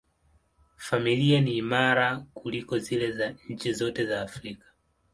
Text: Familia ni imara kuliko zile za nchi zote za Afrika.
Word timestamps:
Familia 0.77 1.41
ni 1.41 1.55
imara 1.57 2.25
kuliko 2.33 2.79
zile 2.79 3.11
za 3.11 3.35
nchi 3.49 3.73
zote 3.73 4.05
za 4.05 4.21
Afrika. 4.21 4.65